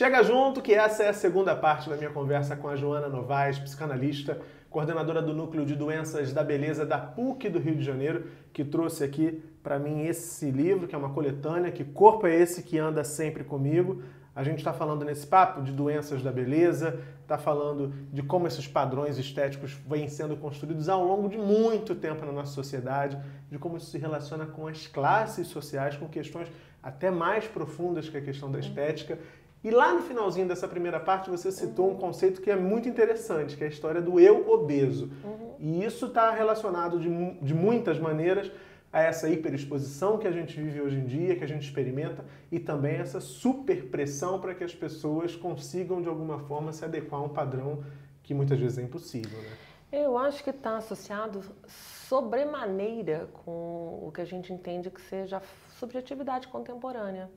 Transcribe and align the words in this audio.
Chega 0.00 0.22
junto 0.22 0.62
que 0.62 0.72
essa 0.72 1.02
é 1.02 1.10
a 1.10 1.12
segunda 1.12 1.54
parte 1.54 1.90
da 1.90 1.94
minha 1.94 2.08
conversa 2.08 2.56
com 2.56 2.68
a 2.68 2.74
Joana 2.74 3.06
Novaes, 3.06 3.58
psicanalista, 3.58 4.40
coordenadora 4.70 5.20
do 5.20 5.34
Núcleo 5.34 5.66
de 5.66 5.76
Doenças 5.76 6.32
da 6.32 6.42
Beleza 6.42 6.86
da 6.86 6.96
PUC 6.96 7.50
do 7.50 7.58
Rio 7.58 7.76
de 7.76 7.84
Janeiro, 7.84 8.24
que 8.50 8.64
trouxe 8.64 9.04
aqui 9.04 9.44
para 9.62 9.78
mim 9.78 10.06
esse 10.06 10.50
livro, 10.50 10.88
que 10.88 10.94
é 10.94 10.98
uma 10.98 11.10
coletânea, 11.10 11.70
que 11.70 11.84
corpo 11.84 12.26
é 12.26 12.34
esse 12.34 12.62
que 12.62 12.78
anda 12.78 13.04
sempre 13.04 13.44
comigo. 13.44 14.02
A 14.34 14.42
gente 14.42 14.60
está 14.60 14.72
falando 14.72 15.04
nesse 15.04 15.26
papo 15.26 15.60
de 15.60 15.70
doenças 15.70 16.22
da 16.22 16.32
beleza, 16.32 16.98
está 17.20 17.36
falando 17.36 17.92
de 18.10 18.22
como 18.22 18.46
esses 18.46 18.66
padrões 18.66 19.18
estéticos 19.18 19.72
vêm 19.86 20.08
sendo 20.08 20.34
construídos 20.34 20.88
ao 20.88 21.04
longo 21.04 21.28
de 21.28 21.36
muito 21.36 21.94
tempo 21.94 22.24
na 22.24 22.32
nossa 22.32 22.54
sociedade, 22.54 23.18
de 23.50 23.58
como 23.58 23.76
isso 23.76 23.90
se 23.90 23.98
relaciona 23.98 24.46
com 24.46 24.66
as 24.66 24.86
classes 24.86 25.48
sociais, 25.48 25.94
com 25.94 26.08
questões 26.08 26.50
até 26.82 27.10
mais 27.10 27.46
profundas 27.46 28.08
que 28.08 28.16
a 28.16 28.22
questão 28.22 28.50
da 28.50 28.58
estética 28.58 29.18
e 29.62 29.70
lá 29.70 29.92
no 29.92 30.00
finalzinho 30.00 30.48
dessa 30.48 30.66
primeira 30.66 30.98
parte 30.98 31.28
você 31.28 31.52
citou 31.52 31.88
uhum. 31.88 31.94
um 31.94 31.98
conceito 31.98 32.40
que 32.40 32.50
é 32.50 32.56
muito 32.56 32.88
interessante, 32.88 33.56
que 33.56 33.62
é 33.62 33.66
a 33.66 33.70
história 33.70 34.00
do 34.00 34.18
eu 34.18 34.50
obeso. 34.50 35.10
Uhum. 35.22 35.54
E 35.58 35.84
isso 35.84 36.06
está 36.06 36.30
relacionado 36.30 36.98
de, 36.98 37.08
de 37.42 37.54
muitas 37.54 37.98
maneiras 37.98 38.50
a 38.92 39.02
essa 39.02 39.28
hiperexposição 39.28 40.18
que 40.18 40.26
a 40.26 40.32
gente 40.32 40.58
vive 40.58 40.80
hoje 40.80 40.96
em 40.96 41.04
dia, 41.04 41.36
que 41.36 41.44
a 41.44 41.46
gente 41.46 41.62
experimenta, 41.62 42.24
e 42.50 42.58
também 42.58 42.96
essa 42.96 43.20
super 43.20 43.86
pressão 43.86 44.40
para 44.40 44.54
que 44.54 44.64
as 44.64 44.74
pessoas 44.74 45.36
consigam 45.36 46.00
de 46.02 46.08
alguma 46.08 46.38
forma 46.40 46.72
se 46.72 46.84
adequar 46.84 47.20
a 47.20 47.24
um 47.24 47.28
padrão 47.28 47.84
que 48.22 48.34
muitas 48.34 48.58
vezes 48.58 48.78
é 48.78 48.82
impossível. 48.82 49.38
Né? 49.38 49.48
Eu 49.92 50.16
acho 50.16 50.42
que 50.42 50.50
está 50.50 50.78
associado 50.78 51.42
sobremaneira 51.66 53.28
com 53.44 54.06
o 54.06 54.10
que 54.12 54.20
a 54.20 54.24
gente 54.24 54.52
entende 54.52 54.90
que 54.90 55.00
seja 55.02 55.36
a 55.36 55.42
subjetividade 55.78 56.48
contemporânea 56.48 57.30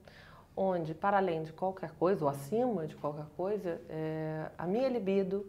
onde, 0.55 0.93
para 0.93 1.17
além 1.17 1.43
de 1.43 1.52
qualquer 1.53 1.91
coisa, 1.91 2.23
ou 2.23 2.30
acima 2.30 2.88
de 2.88 2.95
qualquer 2.95 3.25
coisa, 3.36 3.81
é, 3.89 4.52
a 4.58 4.67
minha 4.67 4.88
libido, 4.88 5.45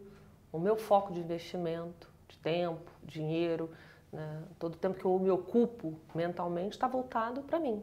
o 0.53 0.59
meu 0.59 0.77
foco 0.77 1.13
de 1.13 1.21
investimento, 1.21 2.09
de 2.29 2.39
tempo, 2.39 2.91
dinheiro, 3.03 3.71
né, 4.13 4.43
todo 4.59 4.75
o 4.75 4.79
tempo 4.79 4.99
que 4.99 5.05
eu 5.05 5.19
me 5.19 5.31
ocupo 5.31 5.99
mentalmente 6.15 6.73
está 6.73 6.87
voltado 6.87 7.43
para 7.43 7.59
mim. 7.59 7.83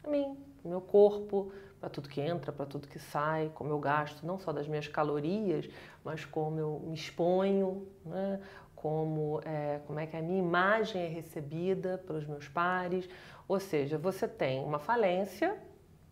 Para 0.00 0.10
mim, 0.10 0.36
para 0.60 0.68
o 0.68 0.70
meu 0.70 0.80
corpo, 0.80 1.50
para 1.80 1.88
tudo 1.90 2.08
que 2.08 2.20
entra, 2.20 2.52
para 2.52 2.66
tudo 2.66 2.86
que 2.86 2.98
sai, 2.98 3.50
como 3.54 3.70
eu 3.70 3.78
gasto, 3.78 4.24
não 4.24 4.38
só 4.38 4.52
das 4.52 4.68
minhas 4.68 4.86
calorias, 4.86 5.68
mas 6.04 6.24
como 6.24 6.58
eu 6.58 6.82
me 6.86 6.94
exponho, 6.94 7.86
né, 8.04 8.40
como, 8.74 9.40
é, 9.44 9.80
como 9.86 9.98
é 9.98 10.06
que 10.06 10.16
a 10.16 10.20
minha 10.20 10.38
imagem 10.38 11.02
é 11.02 11.08
recebida 11.08 11.98
pelos 12.06 12.26
meus 12.26 12.48
pares. 12.48 13.08
Ou 13.48 13.58
seja, 13.58 13.96
você 13.96 14.28
tem 14.28 14.62
uma 14.62 14.78
falência 14.78 15.58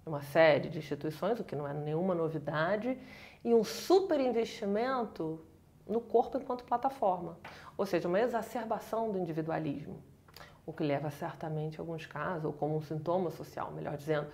uma 0.05 0.23
série 0.23 0.69
de 0.69 0.79
instituições, 0.79 1.39
o 1.39 1.45
que 1.45 1.55
não 1.55 1.67
é 1.67 1.73
nenhuma 1.73 2.15
novidade, 2.15 2.99
e 3.45 3.55
um 3.55 3.65
super 3.65 4.21
investimento 4.21 5.41
no 5.87 6.01
corpo 6.01 6.39
enquanto 6.39 6.65
plataforma, 6.65 7.39
ou 7.77 7.85
seja, 7.85 8.09
uma 8.09 8.21
exacerbação 8.21 9.11
do 9.11 9.19
individualismo, 9.19 10.03
o 10.65 10.73
que 10.73 10.85
leva 10.85 11.11
certamente, 11.11 11.81
alguns 11.81 12.07
casos, 12.07 12.45
ou 12.45 12.53
como 12.53 12.77
um 12.77 12.83
sintoma 12.83 13.31
social, 13.31 13.73
melhor 13.73 13.97
dizendo, 13.97 14.29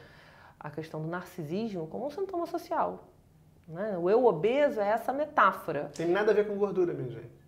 a 0.61 0.71
questão 0.71 1.01
do 1.01 1.09
narcisismo 1.09 1.87
como 1.87 2.07
um 2.07 2.11
sintoma 2.11 2.47
social. 2.47 3.09
Né? 3.67 3.97
O 3.99 4.11
eu 4.11 4.25
obeso 4.25 4.81
é 4.81 4.89
essa 4.89 5.13
metáfora. 5.13 5.91
Tem 5.95 6.09
nada 6.09 6.33
a 6.33 6.35
ver 6.35 6.47
com 6.47 6.57
gordura, 6.57 6.93
minha 6.93 7.11
gente. 7.11 7.39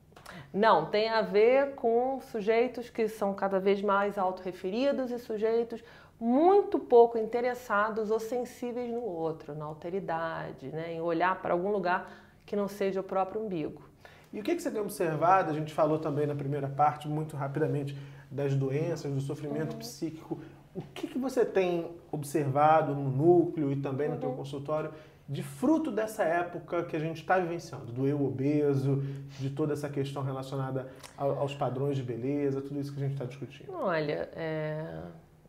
Não, 0.52 0.86
tem 0.86 1.08
a 1.08 1.22
ver 1.22 1.74
com 1.74 2.20
sujeitos 2.20 2.88
que 2.91 3.08
são 3.08 3.34
cada 3.34 3.58
vez 3.58 3.82
mais 3.82 4.16
autorreferidos 4.16 5.10
e 5.10 5.18
sujeitos 5.18 5.82
muito 6.20 6.78
pouco 6.78 7.16
interessados 7.16 8.10
ou 8.10 8.20
sensíveis 8.20 8.92
no 8.92 9.00
outro, 9.00 9.54
na 9.54 9.64
alteridade, 9.64 10.68
né? 10.68 10.92
em 10.92 11.00
olhar 11.00 11.40
para 11.40 11.54
algum 11.54 11.70
lugar 11.70 12.12
que 12.44 12.54
não 12.54 12.68
seja 12.68 13.00
o 13.00 13.02
próprio 13.02 13.40
umbigo. 13.40 13.88
E 14.30 14.38
o 14.38 14.42
que, 14.42 14.54
que 14.54 14.62
você 14.62 14.70
tem 14.70 14.81
observado? 14.81 15.50
A 15.50 15.54
gente 15.54 15.72
falou 15.72 15.98
também 15.98 16.26
na 16.26 16.34
primeira 16.34 16.69
parte, 16.69 17.08
muito 17.08 17.36
rapidamente, 17.36 17.97
das 18.31 18.54
doenças, 18.54 19.12
do 19.12 19.20
sofrimento 19.20 19.72
uhum. 19.72 19.78
psíquico. 19.78 20.38
O 20.75 20.82
que, 20.82 21.08
que 21.08 21.19
você 21.19 21.44
tem 21.44 21.91
observado 22.12 22.94
no 22.94 23.10
núcleo 23.10 23.72
e 23.72 23.76
também 23.76 24.08
no 24.08 24.14
uhum. 24.14 24.20
teu 24.20 24.31
consultório 24.32 24.92
de 25.28 25.42
fruto 25.42 25.91
dessa 25.91 26.22
época 26.25 26.84
que 26.84 26.97
a 26.97 26.98
gente 26.98 27.20
está 27.20 27.38
vivenciando, 27.38 27.92
do 27.92 28.06
eu 28.06 28.25
obeso, 28.25 29.02
de 29.38 29.48
toda 29.50 29.72
essa 29.72 29.88
questão 29.88 30.22
relacionada 30.22 30.88
aos 31.16 31.54
padrões 31.54 31.97
de 31.97 32.02
beleza, 32.02 32.60
tudo 32.60 32.81
isso 32.81 32.92
que 32.92 32.98
a 32.98 33.02
gente 33.04 33.12
está 33.12 33.25
discutindo? 33.25 33.72
Olha, 33.72 34.28
é 34.34 35.02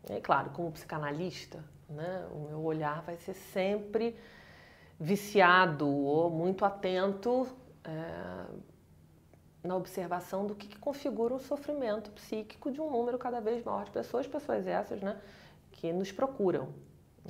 é 0.08 0.20
claro, 0.20 0.50
como 0.50 0.70
psicanalista, 0.72 1.64
né, 1.88 2.26
o 2.32 2.48
meu 2.48 2.64
olhar 2.64 3.02
vai 3.02 3.16
ser 3.16 3.34
sempre 3.34 4.16
viciado 4.98 5.88
ou 5.88 6.30
muito 6.30 6.64
atento 6.64 7.46
é, 7.84 8.44
na 9.62 9.76
observação 9.76 10.46
do 10.46 10.54
que, 10.54 10.66
que, 10.66 10.78
configura 10.78 11.34
o 11.34 11.40
sofrimento 11.40 12.10
psíquico 12.10 12.70
de 12.70 12.80
um 12.80 12.90
número 12.90 13.18
cada 13.18 13.40
vez 13.40 13.64
maior 13.64 13.84
de 13.84 13.90
pessoas, 13.90 14.26
pessoas 14.26 14.66
essas 14.66 15.00
né, 15.00 15.20
que 15.70 15.92
nos 15.92 16.10
procuram. 16.10 16.68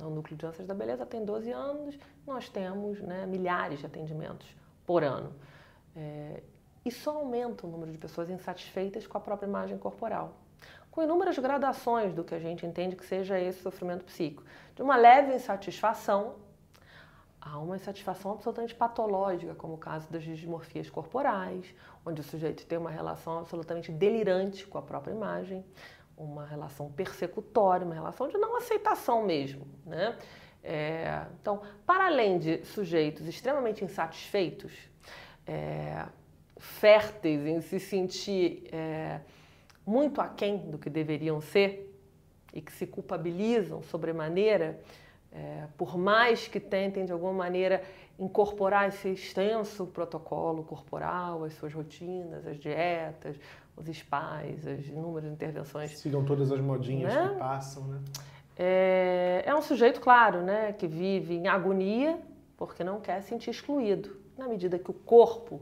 O 0.01 0.09
Núcleo 0.09 0.35
de 0.35 0.41
Doenças 0.41 0.65
da 0.65 0.73
Beleza 0.73 1.05
tem 1.05 1.23
12 1.23 1.51
anos, 1.51 1.99
nós 2.25 2.49
temos 2.49 2.99
né, 3.01 3.27
milhares 3.27 3.79
de 3.79 3.85
atendimentos 3.85 4.47
por 4.87 5.03
ano. 5.03 5.31
É, 5.95 6.41
e 6.83 6.91
só 6.91 7.17
aumenta 7.17 7.67
o 7.67 7.69
número 7.69 7.91
de 7.91 7.97
pessoas 7.99 8.29
insatisfeitas 8.29 9.05
com 9.05 9.17
a 9.17 9.21
própria 9.21 9.47
imagem 9.47 9.77
corporal 9.77 10.42
com 10.93 11.01
inúmeras 11.01 11.39
gradações 11.39 12.13
do 12.13 12.23
que 12.23 12.35
a 12.35 12.39
gente 12.39 12.67
entende 12.67 12.95
que 12.95 13.03
seja 13.03 13.39
esse 13.39 13.63
sofrimento 13.63 14.05
psíquico. 14.05 14.43
De 14.75 14.83
uma 14.83 14.95
leve 14.95 15.33
insatisfação 15.33 16.35
a 17.41 17.57
uma 17.57 17.75
insatisfação 17.75 18.31
absolutamente 18.31 18.75
patológica, 18.75 19.55
como 19.55 19.73
o 19.73 19.77
caso 19.77 20.09
das 20.11 20.21
dismorfias 20.21 20.91
corporais, 20.91 21.65
onde 22.05 22.21
o 22.21 22.23
sujeito 22.23 22.63
tem 22.67 22.77
uma 22.77 22.91
relação 22.91 23.39
absolutamente 23.39 23.91
delirante 23.91 24.67
com 24.67 24.77
a 24.77 24.83
própria 24.83 25.11
imagem, 25.11 25.65
uma 26.15 26.45
relação 26.45 26.91
persecutória, 26.91 27.83
uma 27.83 27.95
relação 27.95 28.27
de 28.27 28.37
não 28.37 28.55
aceitação 28.55 29.25
mesmo. 29.25 29.65
Né? 29.83 30.15
É, 30.63 31.25
então, 31.41 31.63
para 31.87 32.05
além 32.05 32.37
de 32.37 32.63
sujeitos 32.65 33.27
extremamente 33.27 33.83
insatisfeitos, 33.83 34.71
é, 35.47 36.05
férteis 36.59 37.47
em 37.47 37.61
se 37.61 37.79
sentir. 37.79 38.69
É, 38.71 39.21
muito 39.85 40.21
aquém 40.21 40.57
do 40.57 40.77
que 40.77 40.89
deveriam 40.89 41.41
ser 41.41 41.93
e 42.53 42.61
que 42.61 42.71
se 42.71 42.85
culpabilizam 42.85 43.81
sobremaneira, 43.83 44.79
é, 45.31 45.67
por 45.77 45.97
mais 45.97 46.47
que 46.47 46.59
tentem 46.59 47.05
de 47.05 47.11
alguma 47.11 47.33
maneira 47.33 47.81
incorporar 48.19 48.89
esse 48.89 49.09
extenso 49.09 49.87
protocolo 49.87 50.63
corporal, 50.63 51.43
as 51.43 51.53
suas 51.55 51.73
rotinas, 51.73 52.45
as 52.45 52.59
dietas, 52.59 53.35
os 53.75 53.87
spas, 53.97 54.67
as 54.67 54.85
inúmeras 54.85 55.31
intervenções. 55.31 55.97
Sigam 55.97 56.23
todas 56.23 56.51
as 56.51 56.61
modinhas 56.61 57.13
né? 57.13 57.29
que 57.29 57.39
passam, 57.39 57.87
né? 57.87 57.99
É, 58.55 59.43
é 59.47 59.55
um 59.55 59.63
sujeito, 59.63 59.99
claro, 59.99 60.43
né, 60.43 60.73
que 60.73 60.85
vive 60.85 61.33
em 61.33 61.47
agonia 61.47 62.19
porque 62.55 62.83
não 62.83 63.01
quer 63.01 63.21
sentir 63.21 63.49
excluído. 63.49 64.15
Na 64.37 64.47
medida 64.47 64.77
que 64.77 64.91
o 64.91 64.93
corpo 64.93 65.59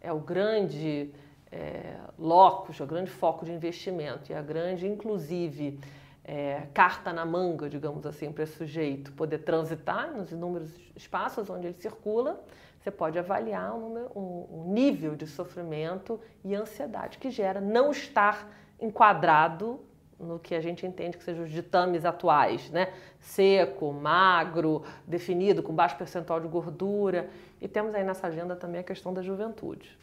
é 0.00 0.12
o 0.12 0.18
grande 0.18 1.10
é, 1.54 1.96
locus, 2.18 2.80
o 2.80 2.86
grande 2.86 3.10
foco 3.10 3.44
de 3.44 3.52
investimento 3.52 4.32
e 4.32 4.34
a 4.34 4.42
grande, 4.42 4.88
inclusive, 4.88 5.78
é, 6.24 6.66
carta 6.74 7.12
na 7.12 7.24
manga, 7.24 7.68
digamos 7.68 8.04
assim, 8.04 8.32
para 8.32 8.42
esse 8.42 8.56
sujeito 8.56 9.12
poder 9.12 9.38
transitar 9.38 10.10
nos 10.12 10.32
inúmeros 10.32 10.70
espaços 10.96 11.48
onde 11.48 11.68
ele 11.68 11.76
circula, 11.78 12.40
você 12.80 12.90
pode 12.90 13.18
avaliar 13.18 13.74
um, 13.74 14.08
um, 14.14 14.46
um 14.50 14.72
nível 14.72 15.14
de 15.14 15.26
sofrimento 15.26 16.20
e 16.44 16.54
ansiedade 16.54 17.18
que 17.18 17.30
gera 17.30 17.60
não 17.60 17.92
estar 17.92 18.50
enquadrado 18.80 19.80
no 20.18 20.38
que 20.38 20.54
a 20.54 20.60
gente 20.60 20.86
entende 20.86 21.16
que 21.16 21.24
sejam 21.24 21.44
os 21.44 21.50
ditames 21.50 22.04
atuais, 22.04 22.70
né? 22.70 22.92
Seco, 23.20 23.92
magro, 23.92 24.84
definido, 25.06 25.62
com 25.62 25.72
baixo 25.72 25.96
percentual 25.96 26.40
de 26.40 26.48
gordura. 26.48 27.28
E 27.60 27.66
temos 27.66 27.94
aí 27.94 28.04
nessa 28.04 28.26
agenda 28.28 28.54
também 28.54 28.80
a 28.80 28.84
questão 28.84 29.12
da 29.12 29.22
juventude. 29.22 29.98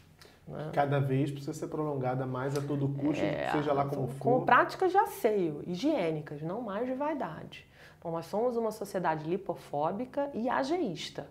Né? 0.52 0.70
Cada 0.74 1.00
vez 1.00 1.30
precisa 1.30 1.54
ser 1.54 1.68
prolongada 1.68 2.26
mais 2.26 2.56
a 2.56 2.60
todo 2.60 2.86
custo, 2.86 3.24
é, 3.24 3.50
seja 3.50 3.72
lá 3.72 3.86
como 3.86 4.06
for. 4.08 4.18
Com 4.18 4.44
práticas 4.44 4.92
de 4.92 4.98
asseio, 4.98 5.62
higiênicas, 5.66 6.42
não 6.42 6.60
mais 6.60 6.86
de 6.86 6.92
vaidade. 6.92 7.66
Então, 7.98 8.10
nós 8.10 8.26
somos 8.26 8.56
uma 8.56 8.70
sociedade 8.70 9.28
lipofóbica 9.28 10.30
e 10.34 10.50
ageísta. 10.50 11.26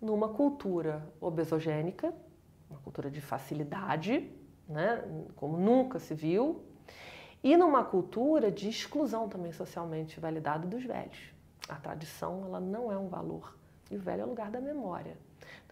Numa 0.00 0.30
cultura 0.30 1.06
obesogênica, 1.20 2.12
uma 2.70 2.80
cultura 2.80 3.10
de 3.10 3.20
facilidade, 3.20 4.30
né, 4.66 5.04
como 5.36 5.58
nunca 5.58 5.98
se 5.98 6.14
viu, 6.14 6.64
e 7.44 7.56
numa 7.56 7.84
cultura 7.84 8.50
de 8.50 8.68
exclusão 8.68 9.28
também 9.28 9.52
socialmente 9.52 10.18
validada 10.18 10.66
dos 10.66 10.84
velhos. 10.84 11.18
A 11.68 11.74
tradição 11.74 12.44
ela 12.46 12.60
não 12.60 12.90
é 12.90 12.96
um 12.96 13.08
valor, 13.08 13.54
e 13.90 13.96
o 13.96 14.00
velho 14.00 14.22
é 14.22 14.24
o 14.24 14.28
lugar 14.28 14.50
da 14.50 14.60
memória. 14.60 15.16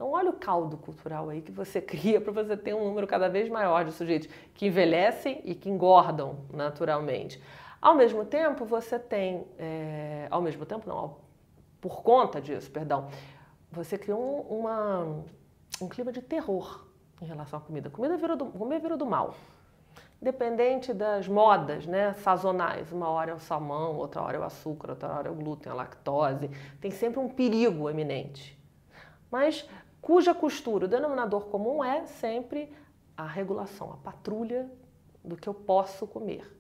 Então, 0.01 0.13
olha 0.13 0.31
o 0.31 0.33
caldo 0.33 0.79
cultural 0.79 1.29
aí 1.29 1.43
que 1.43 1.53
você 1.53 1.79
cria 1.83 2.23
para 2.23 2.33
você 2.33 2.57
ter 2.57 2.73
um 2.73 2.87
número 2.87 3.07
cada 3.07 3.29
vez 3.29 3.51
maior 3.51 3.85
de 3.85 3.93
sujeitos 3.93 4.31
que 4.55 4.69
envelhecem 4.69 5.43
e 5.45 5.55
que 5.55 5.69
engordam 5.69 6.39
naturalmente. 6.51 7.39
Ao 7.83 7.95
mesmo 7.95 8.25
tempo, 8.25 8.65
você 8.65 8.99
tem, 8.99 9.47
é, 9.59 10.27
ao 10.31 10.41
mesmo 10.41 10.65
tempo, 10.65 10.89
não, 10.89 11.19
por 11.83 12.03
conta 12.03 12.41
disso, 12.41 12.71
perdão, 12.71 13.09
você 13.71 13.99
criou 13.99 14.19
um, 14.51 14.61
uma, 14.61 15.23
um 15.83 15.87
clima 15.87 16.11
de 16.11 16.23
terror 16.23 16.87
em 17.21 17.27
relação 17.27 17.59
à 17.59 17.63
comida. 17.63 17.91
Comida 17.91 18.17
virou 18.17 18.39
do, 18.39 18.47
comida 18.47 18.81
virou 18.81 18.97
do 18.97 19.05
mal. 19.05 19.35
Independente 20.19 20.95
das 20.95 21.29
modas 21.29 21.85
né, 21.85 22.15
sazonais. 22.15 22.91
Uma 22.91 23.11
hora 23.11 23.33
é 23.33 23.35
o 23.35 23.39
salmão, 23.39 23.97
outra 23.97 24.23
hora 24.23 24.39
é 24.39 24.41
o 24.41 24.45
açúcar, 24.45 24.93
outra 24.93 25.13
hora 25.13 25.29
é 25.29 25.31
o 25.31 25.35
glúten, 25.35 25.71
a 25.71 25.75
lactose. 25.75 26.51
Tem 26.81 26.91
sempre 26.91 27.21
um 27.21 27.29
perigo 27.29 27.91
eminente. 27.91 28.59
Mas 29.31 29.69
cuja 30.01 30.35
costura, 30.35 30.87
o 30.87 30.89
denominador 30.89 31.47
comum 31.47 31.83
é 31.85 32.07
sempre 32.07 32.73
a 33.17 33.27
regulação, 33.27 33.93
a 33.93 33.97
patrulha 33.97 34.71
do 35.23 35.37
que 35.37 35.49
eu 35.49 35.55
posso 35.55 36.07
comer. 36.07 36.51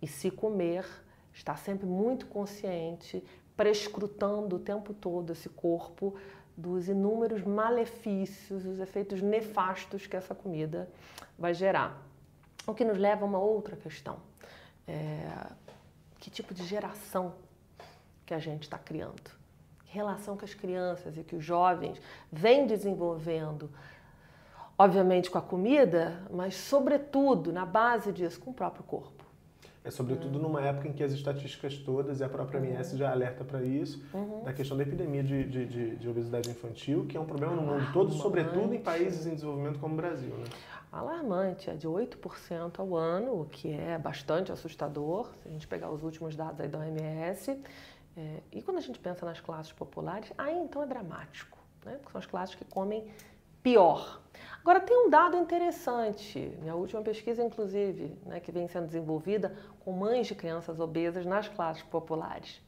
E 0.00 0.06
se 0.06 0.30
comer, 0.30 0.84
estar 1.32 1.56
sempre 1.58 1.86
muito 1.86 2.26
consciente, 2.26 3.24
prescrutando 3.56 4.56
o 4.56 4.58
tempo 4.58 4.92
todo 4.92 5.32
esse 5.32 5.48
corpo 5.48 6.14
dos 6.56 6.88
inúmeros 6.88 7.42
malefícios, 7.42 8.64
os 8.64 8.80
efeitos 8.80 9.20
nefastos 9.20 10.06
que 10.06 10.16
essa 10.16 10.34
comida 10.34 10.90
vai 11.38 11.52
gerar. 11.52 12.02
O 12.66 12.74
que 12.74 12.84
nos 12.84 12.98
leva 12.98 13.24
a 13.24 13.28
uma 13.28 13.38
outra 13.38 13.76
questão. 13.76 14.18
É, 14.88 15.52
que 16.18 16.30
tipo 16.30 16.54
de 16.54 16.64
geração 16.64 17.34
que 18.24 18.34
a 18.34 18.38
gente 18.38 18.62
está 18.62 18.78
criando? 18.78 19.35
Relação 19.96 20.36
que 20.36 20.44
as 20.44 20.52
crianças 20.52 21.16
e 21.16 21.24
que 21.24 21.34
os 21.34 21.42
jovens 21.42 21.98
vêm 22.30 22.66
desenvolvendo, 22.66 23.70
obviamente 24.78 25.30
com 25.30 25.38
a 25.38 25.42
comida, 25.42 26.22
mas 26.30 26.54
sobretudo 26.54 27.50
na 27.50 27.64
base 27.64 28.12
disso, 28.12 28.38
com 28.38 28.50
o 28.50 28.54
próprio 28.54 28.84
corpo. 28.84 29.24
É 29.82 29.90
sobretudo 29.90 30.38
numa 30.38 30.60
época 30.60 30.88
em 30.88 30.92
que 30.92 31.02
as 31.02 31.12
estatísticas 31.12 31.78
todas, 31.78 32.20
e 32.20 32.24
a 32.24 32.28
própria 32.28 32.60
OMS 32.60 32.92
uhum. 32.92 32.98
já 32.98 33.10
alerta 33.10 33.42
para 33.42 33.62
isso, 33.62 34.04
uhum. 34.12 34.42
da 34.42 34.52
questão 34.52 34.76
da 34.76 34.82
epidemia 34.82 35.22
de, 35.22 35.44
de, 35.44 35.64
de, 35.64 35.96
de, 35.96 36.08
obesidade 36.08 36.50
infantil, 36.50 37.06
que 37.06 37.16
é 37.16 37.20
um 37.20 37.24
problema 37.24 37.54
no 37.54 37.62
mundo 37.62 37.90
todo, 37.92 38.12
sobretudo 38.12 38.74
em 38.74 38.80
países 38.80 39.26
em 39.26 39.34
desenvolvimento 39.34 39.78
como 39.78 39.94
o 39.94 39.96
Brasil. 39.96 40.34
Né? 40.36 40.44
Alarmante, 40.92 41.70
é 41.70 41.74
de 41.74 41.88
8% 41.88 42.80
ao 42.80 42.96
ano, 42.96 43.40
o 43.40 43.46
que 43.46 43.72
é 43.72 43.96
bastante 43.96 44.52
assustador, 44.52 45.30
se 45.42 45.48
a 45.48 45.52
gente 45.52 45.66
pegar 45.66 45.90
os 45.90 46.02
últimos 46.02 46.36
dados 46.36 46.60
aí 46.60 46.68
da 46.68 46.80
OMS. 46.80 47.56
É, 48.16 48.42
e 48.50 48.62
quando 48.62 48.78
a 48.78 48.80
gente 48.80 48.98
pensa 48.98 49.26
nas 49.26 49.40
classes 49.40 49.72
populares, 49.72 50.32
aí 50.38 50.56
então 50.58 50.82
é 50.82 50.86
dramático, 50.86 51.58
né? 51.84 51.96
porque 51.96 52.12
são 52.12 52.18
as 52.18 52.26
classes 52.26 52.54
que 52.54 52.64
comem 52.64 53.06
pior. 53.62 54.20
Agora, 54.60 54.80
tem 54.80 54.96
um 54.96 55.10
dado 55.10 55.36
interessante, 55.36 56.56
minha 56.60 56.74
última 56.74 57.02
pesquisa, 57.02 57.42
inclusive, 57.42 58.16
né, 58.24 58.38
que 58.40 58.52
vem 58.52 58.68
sendo 58.68 58.86
desenvolvida 58.86 59.56
com 59.80 59.92
mães 59.92 60.28
de 60.28 60.34
crianças 60.34 60.78
obesas 60.78 61.26
nas 61.26 61.48
classes 61.48 61.82
populares. 61.82 62.60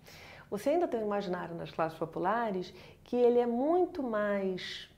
Você 0.51 0.71
ainda 0.71 0.89
tem 0.89 1.01
um 1.01 1.07
imaginário 1.07 1.55
nas 1.55 1.71
classes 1.71 1.97
populares 1.99 2.75
que 3.05 3.17
ele 3.17 3.39
é 3.39 3.47
muito 3.47 4.03
mais, 4.03 4.89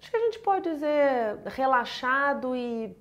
acho 0.00 0.10
que 0.10 0.16
a 0.16 0.20
gente 0.20 0.38
pode 0.38 0.70
dizer, 0.70 1.38
relaxado 1.46 2.54
e 2.54 2.96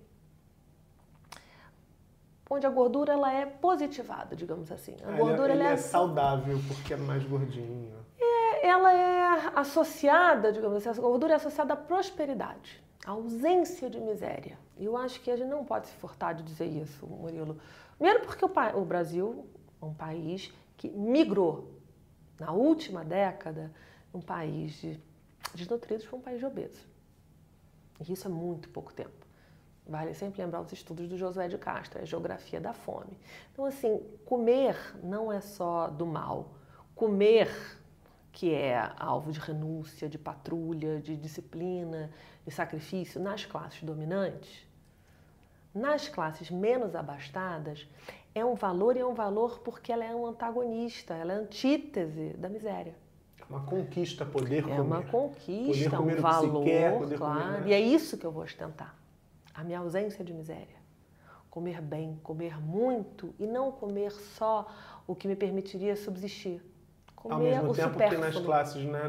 onde 2.53 2.67
a 2.67 2.69
gordura 2.69 3.13
ela 3.13 3.33
é 3.33 3.45
positivada, 3.45 4.35
digamos 4.35 4.71
assim. 4.71 4.95
A 5.03 5.09
ah, 5.09 5.17
gordura 5.17 5.53
ele, 5.53 5.63
ele 5.63 5.69
é, 5.69 5.73
é 5.73 5.77
saudável 5.77 6.59
porque 6.67 6.93
é 6.93 6.97
mais 6.97 7.23
gordinho. 7.23 7.93
É, 8.19 8.67
ela 8.67 8.93
é 8.93 9.51
associada, 9.55 10.51
digamos 10.51 10.77
assim, 10.77 10.99
a 10.99 11.01
gordura 11.01 11.33
é 11.33 11.35
associada 11.37 11.73
à 11.73 11.77
prosperidade 11.77 12.81
a 13.05 13.11
ausência 13.11 13.89
de 13.89 13.99
miséria. 13.99 14.57
E 14.77 14.85
eu 14.85 14.95
acho 14.95 15.19
que 15.21 15.31
a 15.31 15.35
gente 15.35 15.49
não 15.49 15.65
pode 15.65 15.87
se 15.87 15.93
furtar 15.93 16.33
de 16.33 16.43
dizer 16.43 16.65
isso, 16.65 17.05
Murilo. 17.07 17.59
Primeiro 17.97 18.25
porque 18.25 18.45
o, 18.45 18.51
o 18.79 18.85
Brasil 18.85 19.45
é 19.81 19.85
um 19.85 19.93
país 19.93 20.53
que 20.77 20.89
migrou 20.89 21.71
na 22.39 22.51
última 22.51 23.03
década 23.03 23.71
um 24.13 24.21
país 24.21 24.73
de 24.73 24.99
desnutridos 25.55 26.05
para 26.05 26.17
um 26.17 26.21
país 26.21 26.39
de 26.39 26.45
obeso. 26.45 26.87
E 27.99 28.13
isso 28.13 28.27
é 28.27 28.31
muito 28.31 28.69
pouco 28.69 28.93
tempo. 28.93 29.11
Vale 29.91 30.13
sempre 30.13 30.41
lembrar 30.41 30.61
os 30.61 30.71
estudos 30.71 31.09
do 31.09 31.17
Josué 31.17 31.49
de 31.49 31.57
Castro, 31.57 32.01
a 32.01 32.05
geografia 32.05 32.61
da 32.61 32.71
fome. 32.71 33.11
Então, 33.51 33.65
assim, 33.65 34.01
comer 34.25 34.77
não 35.03 35.29
é 35.29 35.41
só 35.41 35.89
do 35.89 36.05
mal. 36.05 36.53
Comer, 36.95 37.49
que 38.31 38.53
é 38.53 38.89
alvo 38.97 39.33
de 39.33 39.39
renúncia, 39.41 40.07
de 40.07 40.17
patrulha, 40.17 41.01
de 41.01 41.17
disciplina, 41.17 42.09
de 42.45 42.53
sacrifício 42.53 43.19
nas 43.19 43.43
classes 43.43 43.83
dominantes, 43.83 44.65
nas 45.75 46.07
classes 46.07 46.49
menos 46.49 46.95
abastadas, 46.95 47.85
é 48.33 48.45
um 48.45 48.55
valor 48.55 48.95
e 48.95 49.01
é 49.01 49.05
um 49.05 49.13
valor 49.13 49.59
porque 49.59 49.91
ela 49.91 50.05
é 50.05 50.15
um 50.15 50.25
antagonista, 50.25 51.15
ela 51.15 51.33
é 51.33 51.35
antítese 51.35 52.29
da 52.37 52.47
miséria. 52.47 52.95
É 53.37 53.43
uma 53.49 53.65
conquista 53.65 54.25
poder 54.25 54.63
comer. 54.63 54.77
É 54.77 54.81
uma 54.81 55.03
conquista, 55.03 55.99
um 55.99 56.15
valor, 56.15 56.63
quer, 56.63 56.97
claro. 57.17 57.55
Comer, 57.55 57.67
E 57.67 57.73
é 57.73 57.79
isso 57.81 58.17
que 58.17 58.25
eu 58.25 58.31
vou 58.31 58.43
ostentar. 58.43 59.01
A 59.53 59.63
minha 59.63 59.79
ausência 59.79 60.23
de 60.23 60.33
miséria. 60.33 60.81
Comer 61.49 61.81
bem, 61.81 62.19
comer 62.23 62.61
muito 62.61 63.33
e 63.37 63.45
não 63.45 63.71
comer 63.71 64.11
só 64.11 64.67
o 65.05 65.13
que 65.15 65.27
me 65.27 65.35
permitiria 65.35 65.95
subsistir 65.95 66.61
comer 67.21 67.55
Ao 67.55 67.65
mesmo 67.65 67.73
tempo 67.73 67.97
que 67.97 68.17
nas 68.17 68.37
classes 68.39 68.83
né, 68.83 69.01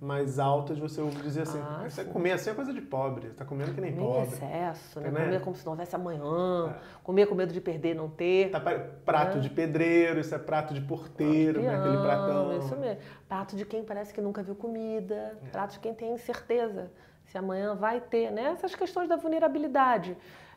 mais 0.00 0.38
altas 0.38 0.78
você 0.78 1.00
ouve 1.00 1.20
dizer 1.22 1.42
assim, 1.42 1.60
ah, 1.60 1.84
você 1.88 2.04
comer 2.04 2.32
assim 2.32 2.50
é 2.50 2.54
coisa 2.54 2.72
de 2.72 2.80
pobre, 2.80 3.26
você 3.26 3.32
está 3.32 3.44
comendo 3.44 3.72
que 3.72 3.80
nem 3.80 3.92
comer 3.92 4.06
pobre. 4.06 4.28
excesso, 4.28 5.00
né? 5.00 5.10
né? 5.10 5.24
Comer 5.24 5.40
como 5.40 5.56
se 5.56 5.64
não 5.64 5.72
houvesse 5.72 5.96
amanhã, 5.96 6.70
é. 6.70 6.74
comer 7.02 7.26
com 7.26 7.34
medo 7.34 7.52
de 7.52 7.60
perder 7.60 7.94
não 7.94 8.08
ter. 8.08 8.50
Tá, 8.50 8.60
prato 9.04 9.38
é. 9.38 9.40
de 9.40 9.50
pedreiro, 9.50 10.20
isso 10.20 10.34
é 10.34 10.38
prato 10.38 10.72
de 10.72 10.80
porteiro, 10.80 11.62
né? 11.62 11.74
aquele 11.74 11.98
pratão. 11.98 12.58
Isso 12.58 12.76
mesmo. 12.76 13.00
Prato 13.28 13.56
de 13.56 13.64
quem 13.64 13.84
parece 13.84 14.14
que 14.14 14.20
nunca 14.20 14.42
viu 14.42 14.54
comida, 14.54 15.36
é. 15.44 15.48
prato 15.50 15.72
de 15.72 15.80
quem 15.80 15.94
tem 15.94 16.14
incerteza 16.14 16.90
se 17.26 17.38
amanhã 17.38 17.74
vai 17.74 18.00
ter, 18.00 18.30
né? 18.30 18.52
Essas 18.52 18.74
questões 18.74 19.08
da 19.08 19.16
vulnerabilidade. 19.16 20.16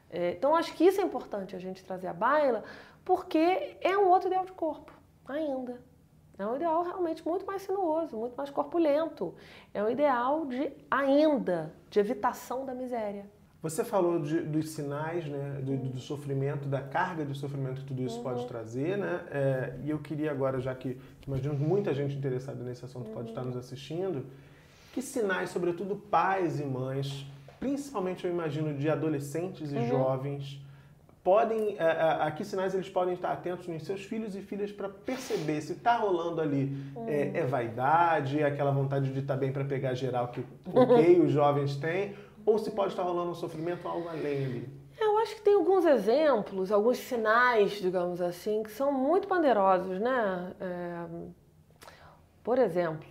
É, 0.09 0.31
então 0.31 0.55
acho 0.55 0.73
que 0.73 0.85
isso 0.85 1.01
é 1.01 1.03
importante 1.03 1.55
a 1.55 1.59
gente 1.59 1.83
trazer 1.83 2.07
à 2.07 2.13
baila, 2.13 2.63
porque 3.03 3.77
é 3.81 3.97
um 3.97 4.07
outro 4.07 4.27
ideal 4.27 4.45
de 4.45 4.51
corpo, 4.51 4.91
ainda. 5.27 5.81
É 6.37 6.45
um 6.45 6.55
ideal 6.55 6.83
realmente 6.83 7.25
muito 7.25 7.45
mais 7.45 7.61
sinuoso, 7.61 8.17
muito 8.17 8.35
mais 8.35 8.49
corpulento. 8.49 9.33
É 9.73 9.81
um 9.81 9.89
ideal 9.89 10.45
de 10.45 10.71
ainda 10.91 11.73
de 11.89 11.99
evitação 11.99 12.65
da 12.65 12.73
miséria. 12.73 13.25
Você 13.61 13.83
falou 13.83 14.19
de, 14.19 14.41
dos 14.41 14.69
sinais, 14.69 15.25
né, 15.25 15.59
do, 15.63 15.75
do, 15.75 15.99
sofrimento, 15.99 16.67
da 16.67 16.81
carga 16.81 17.25
de 17.25 17.35
sofrimento 17.35 17.81
que 17.81 17.87
tudo 17.87 18.03
isso 18.03 18.17
uhum. 18.17 18.23
pode 18.23 18.47
trazer, 18.47 18.95
né? 18.95 19.25
É, 19.31 19.79
e 19.83 19.89
eu 19.89 19.97
queria 19.97 20.29
agora, 20.29 20.59
já 20.59 20.75
que 20.75 20.99
imagino 21.25 21.55
muita 21.55 21.91
gente 21.91 22.15
interessada 22.15 22.63
nesse 22.63 22.85
assunto 22.85 23.07
uhum. 23.07 23.13
pode 23.13 23.29
estar 23.29 23.43
nos 23.43 23.57
assistindo, 23.57 24.27
que 24.95 25.01
sinais, 25.01 25.49
sobretudo 25.49 25.97
pais 25.97 26.57
e 26.57 26.63
mães, 26.63 27.25
principalmente 27.59 28.23
eu 28.23 28.31
imagino 28.31 28.73
de 28.73 28.89
adolescentes 28.89 29.73
e 29.73 29.75
uhum. 29.75 29.89
jovens, 29.89 30.65
podem, 31.21 31.77
a, 31.77 31.83
a, 31.85 32.27
a, 32.27 32.31
que 32.31 32.45
sinais 32.45 32.73
eles 32.73 32.87
podem 32.87 33.13
estar 33.13 33.33
atentos 33.33 33.67
nos 33.67 33.83
seus 33.83 34.05
filhos 34.05 34.37
e 34.37 34.41
filhas 34.41 34.71
para 34.71 34.87
perceber 34.87 35.59
se 35.59 35.73
está 35.73 35.97
rolando 35.97 36.39
ali 36.39 36.73
hum. 36.95 37.03
é, 37.09 37.39
é, 37.39 37.45
vaidade, 37.45 38.41
aquela 38.41 38.71
vontade 38.71 39.11
de 39.11 39.19
estar 39.19 39.33
tá 39.33 39.39
bem 39.39 39.51
para 39.51 39.65
pegar 39.65 39.95
geral 39.95 40.29
que 40.29 40.45
ok, 40.73 41.19
os 41.19 41.29
jovens 41.29 41.75
têm, 41.75 42.15
ou 42.45 42.57
se 42.57 42.71
pode 42.71 42.93
estar 42.93 43.03
rolando 43.03 43.31
um 43.31 43.35
sofrimento 43.35 43.85
algo 43.85 44.07
além 44.07 44.45
ali. 44.45 44.69
Eu 44.97 45.17
acho 45.17 45.35
que 45.35 45.41
tem 45.41 45.55
alguns 45.55 45.83
exemplos, 45.83 46.71
alguns 46.71 46.99
sinais, 46.99 47.73
digamos 47.81 48.21
assim, 48.21 48.63
que 48.63 48.71
são 48.71 48.93
muito 48.93 49.27
poderosos, 49.27 49.99
né? 49.99 50.53
É, 50.61 51.05
por 52.41 52.57
exemplo, 52.59 53.09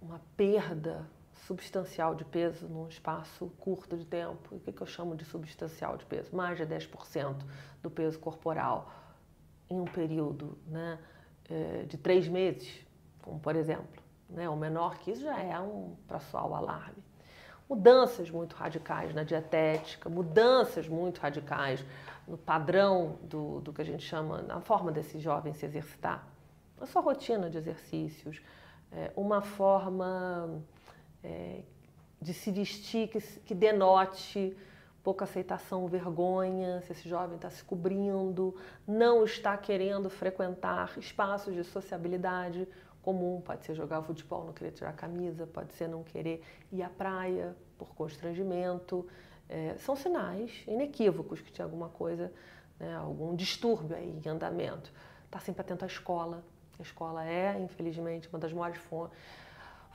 uma 0.00 0.18
perda 0.34 1.14
substancial 1.46 2.14
de 2.14 2.24
peso 2.24 2.68
num 2.68 2.88
espaço 2.88 3.46
curto 3.58 3.96
de 3.96 4.04
tempo. 4.04 4.56
O 4.56 4.60
que, 4.60 4.80
eu 4.80 4.86
chamo 4.86 5.14
de 5.14 5.24
substancial 5.24 5.96
de 5.96 6.04
peso? 6.04 6.34
Mais 6.34 6.58
de 6.58 6.66
10% 6.66 7.36
do 7.82 7.90
peso 7.90 8.18
corporal 8.18 8.92
em 9.70 9.80
um 9.80 9.84
período 9.84 10.58
né, 10.66 10.98
é, 11.48 11.84
de 11.84 11.96
três 11.96 12.26
meses, 12.28 12.84
como 13.22 13.38
por 13.38 13.54
exemplo. 13.54 14.02
Né, 14.28 14.48
o 14.48 14.56
menor 14.56 14.98
que 14.98 15.12
isso 15.12 15.22
já 15.22 15.38
é 15.38 15.58
um, 15.60 15.94
para 16.08 16.20
o 16.44 16.54
alarme. 16.54 17.02
Mudanças 17.68 18.28
muito 18.28 18.54
radicais 18.54 19.14
na 19.14 19.22
dietética, 19.22 20.08
mudanças 20.08 20.88
muito 20.88 21.20
radicais 21.20 21.84
no 22.26 22.36
padrão 22.36 23.18
do, 23.22 23.60
do 23.60 23.72
que 23.72 23.82
a 23.82 23.84
gente 23.84 24.02
chama, 24.02 24.42
na 24.42 24.60
forma 24.60 24.90
desse 24.90 25.20
jovem 25.20 25.52
se 25.52 25.64
exercitar, 25.64 26.26
na 26.78 26.86
sua 26.86 27.02
rotina 27.02 27.48
de 27.48 27.56
exercícios, 27.56 28.42
é, 28.92 29.12
uma 29.16 29.40
forma 29.40 30.62
é, 31.26 31.62
de 32.20 32.32
se 32.32 32.50
vestir 32.52 33.08
que, 33.08 33.20
que 33.20 33.54
denote 33.54 34.56
pouca 35.02 35.24
aceitação, 35.24 35.86
vergonha, 35.86 36.80
se 36.82 36.92
esse 36.92 37.08
jovem 37.08 37.36
está 37.36 37.50
se 37.50 37.62
cobrindo, 37.62 38.54
não 38.86 39.24
está 39.24 39.56
querendo 39.56 40.08
frequentar 40.10 40.98
espaços 40.98 41.54
de 41.54 41.62
sociabilidade 41.62 42.66
comum, 43.02 43.40
pode 43.40 43.64
ser 43.64 43.74
jogar 43.74 44.02
futebol, 44.02 44.44
não 44.44 44.52
querer 44.52 44.72
tirar 44.72 44.90
a 44.90 44.92
camisa, 44.92 45.46
pode 45.46 45.72
ser 45.74 45.88
não 45.88 46.02
querer 46.02 46.42
ir 46.72 46.82
à 46.82 46.88
praia 46.88 47.56
por 47.78 47.94
constrangimento. 47.94 49.06
É, 49.48 49.76
são 49.78 49.94
sinais 49.94 50.64
inequívocos 50.66 51.40
que 51.40 51.52
tinha 51.52 51.64
alguma 51.64 51.88
coisa, 51.88 52.32
né, 52.80 52.96
algum 52.96 53.36
distúrbio 53.36 53.96
aí 53.96 54.20
em 54.24 54.28
andamento. 54.28 54.92
Está 55.24 55.38
sempre 55.38 55.60
atento 55.60 55.84
à 55.84 55.86
escola. 55.86 56.42
A 56.80 56.82
escola 56.82 57.24
é, 57.24 57.56
infelizmente, 57.60 58.28
uma 58.28 58.40
das 58.40 58.52
maiores 58.52 58.80
fontes 58.82 59.16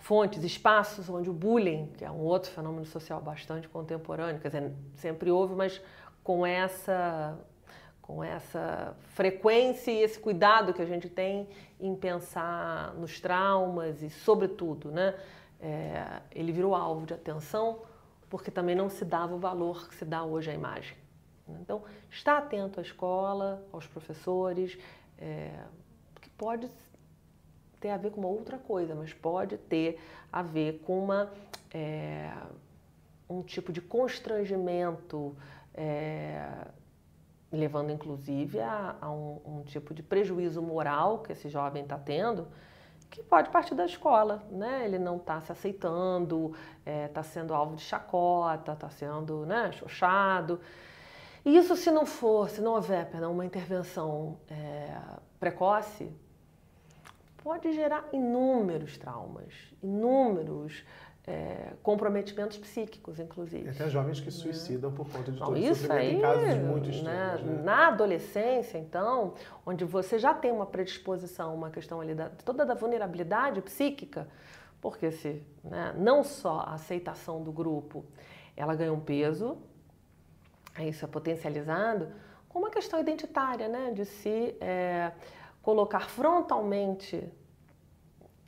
fontes, 0.02 0.44
espaços 0.44 1.10
onde 1.10 1.30
o 1.30 1.34
bullying, 1.34 1.88
que 1.98 2.04
é 2.04 2.10
um 2.10 2.22
outro 2.22 2.52
fenômeno 2.52 2.86
social 2.86 3.22
bastante 3.22 3.70
contemporâneo, 3.70 4.42
quer 4.42 4.50
dizer, 4.50 4.74
sempre 4.96 5.30
houve, 5.30 5.56
mas 5.56 5.82
com 6.24 6.46
essa 6.46 7.38
com 8.02 8.22
essa 8.22 8.94
frequência 9.14 9.92
e 9.92 10.02
esse 10.02 10.20
cuidado 10.20 10.74
que 10.74 10.82
a 10.82 10.86
gente 10.86 11.08
tem 11.08 11.48
em 11.80 11.96
pensar 11.96 12.94
nos 12.96 13.22
traumas 13.22 14.02
e, 14.02 14.10
sobretudo, 14.10 14.92
né, 14.92 15.16
é, 15.62 16.22
ele 16.32 16.52
virou 16.52 16.76
alvo 16.76 17.06
de 17.06 17.14
atenção 17.14 17.84
porque 18.30 18.52
também 18.52 18.76
não 18.76 18.90
se 18.90 19.06
dava 19.06 19.36
o 19.36 19.38
valor 19.38 19.88
que 19.88 19.96
se 19.96 20.04
dá 20.04 20.24
hoje 20.24 20.50
à 20.50 20.54
imagem. 20.54 20.98
Então, 21.48 21.84
está 22.10 22.40
atento 22.40 22.80
à 22.80 22.84
escola, 22.84 23.66
aos 23.72 23.86
professores, 23.88 24.78
é, 25.18 25.52
que 26.20 26.30
pode 26.32 26.70
ter 27.82 27.90
a 27.90 27.98
ver 27.98 28.12
com 28.12 28.22
uma 28.22 28.30
outra 28.30 28.58
coisa, 28.58 28.96
mas 28.96 29.12
pode 29.12 29.58
ter 29.58 30.00
a 30.32 30.42
ver 30.44 30.84
com 30.86 31.04
uma, 31.04 31.32
é, 31.74 32.32
um 33.28 33.42
tipo 33.42 33.74
de 33.74 33.82
constrangimento, 33.82 35.36
é, 35.74 36.68
levando 37.52 37.92
inclusive 37.92 38.60
a, 38.62 38.96
a 39.02 39.12
um, 39.12 39.42
um, 39.44 39.64
tipo 39.64 39.94
de 39.94 40.04
prejuízo 40.04 40.62
moral 40.62 41.20
que 41.20 41.34
esse 41.34 41.50
jovem 41.50 41.82
está 41.84 41.98
tendo, 41.98 42.48
que 43.10 43.22
pode 43.24 43.50
partir 43.50 43.76
da 43.76 43.86
escola, 43.86 44.42
né? 44.50 44.86
Ele 44.86 44.98
não 44.98 45.18
está 45.18 45.42
se 45.42 45.52
aceitando, 45.52 46.54
está 46.86 47.20
é, 47.20 47.24
sendo 47.24 47.54
alvo 47.54 47.76
de 47.76 47.82
chacota, 47.82 48.72
está 48.72 48.90
sendo 48.90 49.46
né, 49.46 49.70
xoxado. 49.74 50.62
E 51.44 51.58
isso 51.58 51.76
se 51.76 51.92
não 51.92 52.06
for, 52.06 52.50
se 52.50 52.62
não 52.62 52.74
houver, 52.76 53.10
perdão, 53.10 53.34
uma 53.34 53.46
intervenção 53.46 54.38
é, 54.50 54.96
precoce, 55.40 56.16
pode 57.44 57.72
gerar 57.74 58.08
inúmeros 58.14 58.98
traumas, 58.98 59.54
inúmeros 59.82 60.84
é, 61.26 61.74
comprometimentos 61.84 62.58
psíquicos, 62.58 63.20
inclusive. 63.20 63.70
Até 63.70 63.90
jovens 63.90 64.20
que 64.20 64.32
suicidam 64.32 64.92
por 64.92 65.08
conta 65.10 65.32
de 65.32 65.40
Não, 65.40 65.48
todo 65.48 65.58
isso 65.58 65.92
aí, 65.92 66.20
casos 66.20 66.56
muito 66.58 66.90
né, 66.90 67.36
extremos. 67.36 67.42
Né? 67.42 67.64
Na 67.64 67.88
adolescência, 67.90 68.78
então, 68.78 69.36
onde 69.66 69.86
você 69.86 70.18
já 70.18 70.34
tem 70.34 70.52
uma 70.52 70.66
predisposição, 70.66 71.54
uma 71.54 71.70
questão 71.70 72.02
ali 72.02 72.16
da, 72.16 72.30
toda 72.30 72.66
da 72.66 72.74
vulnerabilidade 72.74 73.62
psíquica, 73.62 74.28
porque 74.80 75.12
se 75.12 75.44
né, 75.64 75.94
não 75.96 76.24
só 76.24 76.62
a 76.62 76.74
aceitação 76.74 77.44
do 77.44 77.52
grupo, 77.52 78.04
ela 78.58 78.74
ganha 78.74 78.92
um 78.92 79.00
peso, 79.00 79.58
isso 80.80 81.06
é 81.06 81.08
potencializado, 81.08 82.12
com 82.50 82.60
uma 82.60 82.72
questão 82.72 83.00
identitária, 83.00 83.68
né, 83.68 83.92
de 83.92 84.06
se 84.06 84.56
é, 84.60 85.12
colocar 85.62 86.10
frontalmente 86.10 87.24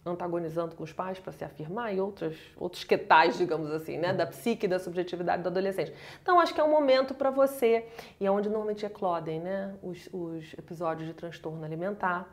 antagonizando 0.06 0.76
com 0.76 0.84
os 0.84 0.92
pais 0.92 1.18
para 1.20 1.32
se 1.32 1.44
afirmar 1.44 1.96
e 1.96 2.00
outros, 2.00 2.38
outros 2.58 2.84
quetais, 2.84 3.38
digamos 3.38 3.72
assim, 3.72 3.98
né, 3.98 4.14
da 4.14 4.26
psique 4.26 4.66
e 4.66 4.70
da 4.70 4.78
subjetividade 4.78 5.42
do 5.42 5.48
adolescente. 5.48 5.94
Então, 6.22 6.40
acho 6.40 6.54
que 6.54 6.60
é 6.60 6.64
um 6.64 6.70
momento 6.70 7.14
para 7.14 7.30
você, 7.30 7.86
e 8.20 8.26
é 8.26 8.32
onde 8.32 8.50
normalmente 8.50 8.86
eclodem 8.86 9.40
né, 9.40 9.74
os, 9.82 10.10
os 10.12 10.54
episódios 10.58 11.08
de 11.08 11.14
transtorno 11.14 11.64
alimentar. 11.64 12.28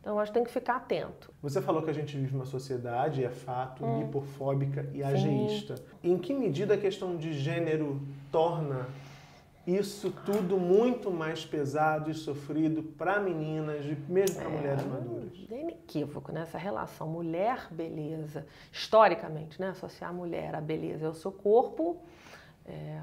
Então, 0.00 0.18
acho 0.18 0.30
que 0.30 0.38
tem 0.38 0.44
que 0.44 0.50
ficar 0.50 0.76
atento. 0.76 1.32
Você 1.42 1.60
falou 1.60 1.82
que 1.82 1.90
a 1.90 1.94
gente 1.94 2.16
vive 2.16 2.34
uma 2.34 2.44
sociedade, 2.44 3.24
é 3.24 3.30
fato, 3.30 3.84
hum. 3.84 4.02
hipofóbica 4.02 4.88
e 4.92 4.98
Sim. 4.98 5.02
ageísta. 5.02 5.74
Em 6.04 6.16
que 6.18 6.32
medida 6.32 6.74
a 6.74 6.78
questão 6.78 7.16
de 7.16 7.32
gênero 7.32 8.00
torna 8.30 8.86
isso 9.76 10.10
tudo 10.24 10.56
muito 10.56 11.10
mais 11.10 11.44
pesado 11.44 12.10
e 12.10 12.14
sofrido 12.14 12.82
para 12.82 13.20
meninas 13.20 13.84
e 13.84 13.94
mesmo 14.10 14.36
para 14.36 14.48
é, 14.48 14.56
mulheres 14.56 14.86
maduras. 14.86 15.46
É 15.50 15.60
inequívoco, 15.60 16.32
né? 16.32 16.42
Essa 16.42 16.56
relação 16.56 17.06
mulher-beleza, 17.06 18.46
historicamente, 18.72 19.60
né? 19.60 19.68
Associar 19.68 20.08
a 20.08 20.12
mulher 20.12 20.54
à 20.54 20.60
beleza 20.60 21.04
e 21.04 21.06
ao 21.06 21.14
seu 21.14 21.30
corpo 21.30 22.02
é, 22.64 23.00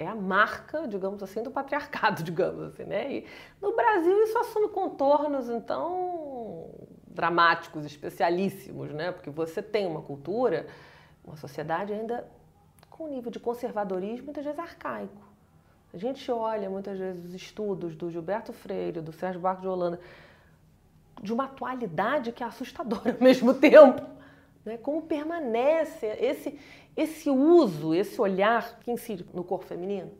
é, 0.00 0.06
a 0.06 0.16
marca, 0.16 0.88
digamos 0.88 1.22
assim, 1.22 1.44
do 1.44 1.50
patriarcado, 1.52 2.22
digamos 2.24 2.62
assim, 2.64 2.84
né? 2.84 3.12
E 3.12 3.26
no 3.60 3.76
Brasil 3.76 4.20
isso 4.24 4.36
assume 4.36 4.68
contornos, 4.68 5.48
então, 5.48 6.70
dramáticos, 7.06 7.84
especialíssimos, 7.84 8.90
né? 8.90 9.12
Porque 9.12 9.30
você 9.30 9.62
tem 9.62 9.86
uma 9.86 10.02
cultura, 10.02 10.66
uma 11.24 11.36
sociedade 11.36 11.92
ainda 11.92 12.26
com 12.92 13.04
um 13.04 13.08
nível 13.08 13.30
de 13.30 13.40
conservadorismo 13.40 14.26
muitas 14.26 14.44
vezes 14.44 14.58
arcaico. 14.58 15.32
A 15.92 15.98
gente 15.98 16.30
olha 16.30 16.70
muitas 16.70 16.98
vezes 16.98 17.24
os 17.24 17.34
estudos 17.34 17.94
do 17.96 18.10
Gilberto 18.10 18.52
Freire, 18.52 19.00
do 19.00 19.12
Sérgio 19.12 19.40
Barco 19.40 19.60
de 19.62 19.68
Holanda, 19.68 20.00
de 21.22 21.32
uma 21.32 21.44
atualidade 21.44 22.32
que 22.32 22.42
é 22.42 22.46
assustadora 22.46 23.12
ao 23.12 23.20
mesmo 23.22 23.52
tempo. 23.54 24.02
Né? 24.64 24.78
Como 24.78 25.02
permanece 25.02 26.06
esse, 26.06 26.58
esse 26.96 27.28
uso, 27.28 27.94
esse 27.94 28.20
olhar 28.20 28.78
que 28.80 28.90
incide 28.90 29.26
no 29.34 29.44
corpo 29.44 29.66
feminino, 29.66 30.10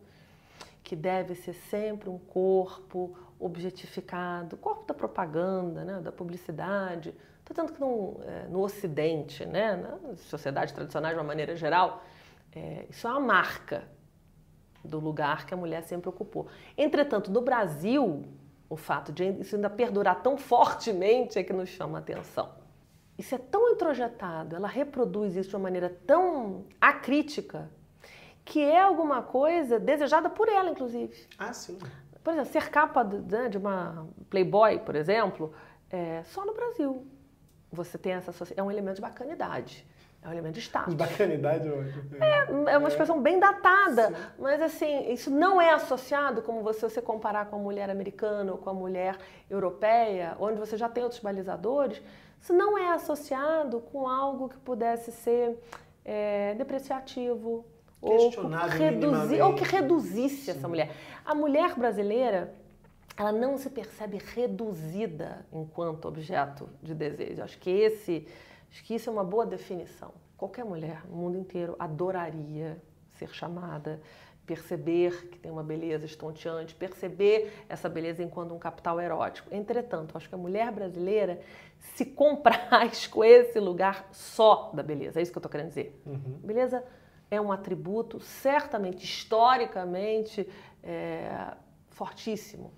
que 0.82 0.94
deve 0.94 1.34
ser 1.34 1.54
sempre 1.54 2.10
um 2.10 2.18
corpo 2.18 3.16
objetificado, 3.40 4.56
corpo 4.56 4.86
da 4.86 4.94
propaganda, 4.94 5.84
né? 5.84 6.00
da 6.00 6.12
publicidade. 6.12 7.14
Tanto 7.44 7.74
que 7.74 7.80
no, 7.80 8.18
é, 8.22 8.46
no 8.48 8.60
Ocidente, 8.60 9.44
né? 9.44 9.76
nas 9.76 10.20
sociedades 10.20 10.72
tradicionais 10.72 11.14
de 11.14 11.20
uma 11.20 11.26
maneira 11.26 11.54
geral, 11.54 12.02
é, 12.54 12.86
isso 12.90 13.06
é 13.06 13.10
uma 13.10 13.20
marca 13.20 13.88
do 14.84 14.98
lugar 14.98 15.46
que 15.46 15.54
a 15.54 15.56
mulher 15.56 15.82
sempre 15.82 16.08
ocupou. 16.08 16.48
Entretanto, 16.76 17.30
no 17.30 17.40
Brasil, 17.40 18.24
o 18.68 18.76
fato 18.76 19.12
de 19.12 19.24
isso 19.40 19.56
ainda 19.56 19.70
perdurar 19.70 20.22
tão 20.22 20.36
fortemente 20.36 21.38
é 21.38 21.42
que 21.42 21.52
nos 21.52 21.68
chama 21.68 21.98
a 21.98 22.00
atenção. 22.00 22.50
Isso 23.18 23.34
é 23.34 23.38
tão 23.38 23.70
introjetado, 23.70 24.56
ela 24.56 24.68
reproduz 24.68 25.36
isso 25.36 25.50
de 25.50 25.56
uma 25.56 25.62
maneira 25.62 25.88
tão 26.06 26.64
acrítica, 26.80 27.70
que 28.44 28.60
é 28.60 28.80
alguma 28.80 29.22
coisa 29.22 29.78
desejada 29.78 30.28
por 30.28 30.48
ela, 30.48 30.70
inclusive. 30.70 31.28
Ah, 31.38 31.52
sim. 31.52 31.78
Por 32.24 32.32
exemplo, 32.32 32.50
ser 32.50 32.70
capa 32.70 33.02
de, 33.02 33.18
né, 33.18 33.48
de 33.48 33.58
uma 33.58 34.08
Playboy, 34.30 34.78
por 34.80 34.96
exemplo, 34.96 35.52
é, 35.90 36.22
só 36.24 36.44
no 36.44 36.54
Brasil. 36.54 37.06
Você 37.70 37.98
tem 37.98 38.12
essa 38.12 38.32
é 38.56 38.62
um 38.62 38.70
elemento 38.70 38.96
de 38.96 39.02
bacanidade. 39.02 39.86
É 40.24 40.28
um 40.28 40.32
elemento 40.32 40.54
de 40.54 40.60
status. 40.60 40.94
Bacanidade 40.94 41.68
é, 42.20 42.72
é 42.72 42.78
uma 42.78 42.88
expressão 42.88 43.20
bem 43.20 43.40
datada, 43.40 44.08
Sim. 44.08 44.14
mas 44.38 44.62
assim, 44.62 45.12
isso 45.12 45.30
não 45.30 45.60
é 45.60 45.72
associado 45.72 46.42
como 46.42 46.62
você, 46.62 46.88
você 46.88 47.02
comparar 47.02 47.46
com 47.46 47.56
a 47.56 47.58
mulher 47.58 47.90
americana 47.90 48.52
ou 48.52 48.58
com 48.58 48.70
a 48.70 48.74
mulher 48.74 49.18
europeia, 49.50 50.36
onde 50.38 50.60
você 50.60 50.76
já 50.76 50.88
tem 50.88 51.02
outros 51.02 51.20
balizadores, 51.20 52.00
isso 52.40 52.52
não 52.52 52.78
é 52.78 52.92
associado 52.92 53.80
com 53.80 54.08
algo 54.08 54.48
que 54.48 54.56
pudesse 54.58 55.10
ser 55.10 55.58
é, 56.04 56.54
depreciativo 56.54 57.64
ou 58.00 58.30
que, 58.30 58.40
reduzir, 58.78 59.42
ou 59.42 59.54
que 59.54 59.64
reduzisse 59.64 60.44
Sim. 60.44 60.50
essa 60.52 60.68
mulher. 60.68 60.90
A 61.24 61.34
mulher 61.34 61.74
brasileira, 61.74 62.54
ela 63.16 63.32
não 63.32 63.58
se 63.58 63.70
percebe 63.70 64.18
reduzida 64.34 65.44
enquanto 65.52 66.06
objeto 66.06 66.68
de 66.80 66.94
desejo. 66.94 67.42
Acho 67.42 67.58
que 67.58 67.70
esse 67.70 68.26
Acho 68.72 68.82
que 68.84 68.94
isso 68.94 69.10
é 69.10 69.12
uma 69.12 69.22
boa 69.22 69.44
definição. 69.44 70.14
Qualquer 70.34 70.64
mulher 70.64 71.04
no 71.06 71.14
mundo 71.14 71.36
inteiro 71.36 71.76
adoraria 71.78 72.82
ser 73.12 73.28
chamada, 73.28 74.00
perceber 74.46 75.28
que 75.28 75.38
tem 75.38 75.52
uma 75.52 75.62
beleza 75.62 76.06
estonteante, 76.06 76.74
perceber 76.74 77.52
essa 77.68 77.86
beleza 77.86 78.22
enquanto 78.22 78.54
um 78.54 78.58
capital 78.58 78.98
erótico. 78.98 79.54
Entretanto, 79.54 80.16
acho 80.16 80.26
que 80.26 80.34
a 80.34 80.38
mulher 80.38 80.72
brasileira 80.72 81.38
se 81.78 82.06
compraz 82.06 83.06
com 83.08 83.22
esse 83.22 83.60
lugar 83.60 84.08
só 84.10 84.72
da 84.72 84.82
beleza. 84.82 85.20
É 85.20 85.22
isso 85.22 85.30
que 85.30 85.36
eu 85.36 85.40
estou 85.40 85.50
querendo 85.50 85.68
dizer. 85.68 86.00
Uhum. 86.06 86.40
Beleza 86.42 86.82
é 87.30 87.40
um 87.40 87.52
atributo 87.52 88.20
certamente, 88.20 89.04
historicamente, 89.04 90.48
é, 90.82 91.54
fortíssimo 91.90 92.72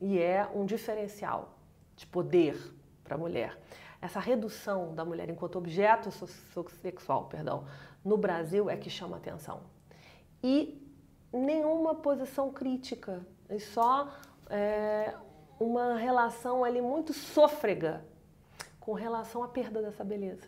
e 0.00 0.18
é 0.18 0.46
um 0.54 0.66
diferencial 0.66 1.58
de 1.96 2.06
poder 2.06 2.56
para 3.02 3.14
a 3.14 3.18
mulher 3.18 3.58
essa 4.00 4.18
redução 4.18 4.94
da 4.94 5.04
mulher 5.04 5.28
enquanto 5.28 5.56
objeto 5.56 6.10
sexual, 6.82 7.26
perdão, 7.26 7.64
no 8.04 8.16
Brasil 8.16 8.70
é 8.70 8.76
que 8.76 8.88
chama 8.88 9.16
atenção. 9.16 9.60
E 10.42 10.80
nenhuma 11.32 11.94
posição 11.94 12.50
crítica, 12.50 13.24
é 13.48 13.58
só 13.58 14.08
é, 14.48 15.14
uma 15.58 15.96
relação 15.96 16.64
ali 16.64 16.80
muito 16.80 17.12
sôfrega 17.12 18.04
com 18.78 18.94
relação 18.94 19.42
à 19.42 19.48
perda 19.48 19.82
dessa 19.82 20.02
beleza. 20.02 20.46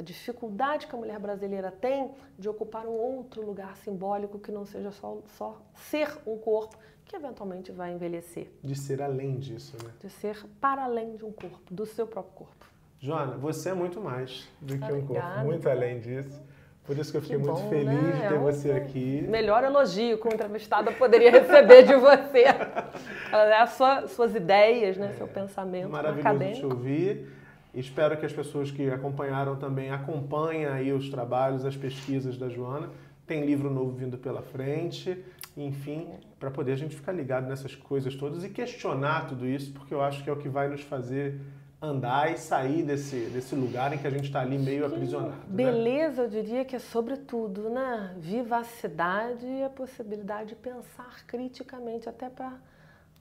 Essa 0.00 0.02
dificuldade 0.02 0.86
que 0.86 0.94
a 0.94 0.98
mulher 0.98 1.18
brasileira 1.18 1.70
tem 1.70 2.10
de 2.38 2.48
ocupar 2.48 2.86
um 2.86 2.92
outro 2.92 3.44
lugar 3.44 3.76
simbólico 3.76 4.38
que 4.38 4.50
não 4.50 4.64
seja 4.64 4.90
só, 4.90 5.18
só 5.36 5.60
ser 5.74 6.08
um 6.26 6.38
corpo 6.38 6.78
que 7.04 7.14
eventualmente 7.14 7.70
vai 7.70 7.92
envelhecer. 7.92 8.50
De 8.62 8.74
ser 8.74 9.02
além 9.02 9.38
disso, 9.38 9.76
né? 9.84 9.90
De 10.00 10.08
ser 10.08 10.42
para 10.58 10.84
além 10.84 11.16
de 11.16 11.24
um 11.24 11.30
corpo, 11.30 11.60
do 11.70 11.84
seu 11.84 12.06
próprio 12.06 12.32
corpo. 12.34 12.66
Joana, 12.98 13.36
você 13.36 13.68
é 13.68 13.74
muito 13.74 14.00
mais 14.00 14.48
do 14.58 14.78
que 14.78 14.90
um 14.90 15.06
corpo, 15.06 15.40
muito 15.44 15.68
além 15.68 16.00
disso. 16.00 16.42
Por 16.84 16.96
isso 16.96 17.10
que 17.10 17.18
eu 17.18 17.22
fiquei 17.22 17.38
que 17.38 17.44
muito 17.44 17.68
feliz 17.68 17.86
né? 17.92 18.12
de 18.12 18.20
ter 18.20 18.34
é 18.34 18.38
um 18.38 18.42
você 18.42 18.72
aqui. 18.72 19.26
Melhor 19.28 19.64
elogio 19.64 20.18
que 20.18 20.26
um 20.28 20.32
entrevistado 20.32 20.92
poderia 20.94 21.30
receber 21.30 21.82
de 21.82 21.94
você. 21.94 22.44
As 23.60 23.72
sua, 23.72 24.08
suas 24.08 24.34
ideias, 24.34 24.96
né? 24.96 25.10
É, 25.10 25.12
seu 25.12 25.28
pensamento 25.28 25.90
maravilhoso 25.90 26.26
acadêmico. 26.26 26.58
te 26.60 26.66
ouvir. 26.66 27.39
Espero 27.74 28.16
que 28.16 28.26
as 28.26 28.32
pessoas 28.32 28.70
que 28.70 28.90
acompanharam 28.90 29.56
também 29.56 29.90
acompanhem 29.90 30.66
aí 30.66 30.92
os 30.92 31.08
trabalhos, 31.08 31.64
as 31.64 31.76
pesquisas 31.76 32.36
da 32.36 32.48
Joana. 32.48 32.90
Tem 33.26 33.44
livro 33.44 33.70
novo 33.70 33.92
vindo 33.92 34.18
pela 34.18 34.42
frente, 34.42 35.24
enfim, 35.56 36.08
para 36.38 36.50
poder 36.50 36.72
a 36.72 36.76
gente 36.76 36.96
ficar 36.96 37.12
ligado 37.12 37.48
nessas 37.48 37.76
coisas 37.76 38.14
todas 38.16 38.42
e 38.42 38.48
questionar 38.48 39.28
tudo 39.28 39.46
isso, 39.46 39.72
porque 39.72 39.94
eu 39.94 40.02
acho 40.02 40.24
que 40.24 40.30
é 40.30 40.32
o 40.32 40.36
que 40.36 40.48
vai 40.48 40.68
nos 40.68 40.80
fazer 40.80 41.40
andar 41.82 42.30
e 42.32 42.36
sair 42.36 42.82
desse, 42.82 43.16
desse 43.30 43.54
lugar 43.54 43.92
em 43.92 43.98
que 43.98 44.06
a 44.06 44.10
gente 44.10 44.24
está 44.24 44.40
ali 44.40 44.58
meio 44.58 44.84
aprisionado. 44.84 45.30
Né? 45.30 45.44
Beleza, 45.48 46.22
né? 46.22 46.28
eu 46.28 46.30
diria 46.30 46.64
que 46.64 46.76
é 46.76 46.78
sobretudo, 46.78 47.70
né? 47.70 48.14
Vivacidade 48.18 49.46
e 49.46 49.62
a 49.62 49.70
possibilidade 49.70 50.50
de 50.50 50.56
pensar 50.56 51.24
criticamente, 51.26 52.08
até 52.08 52.28
para 52.28 52.52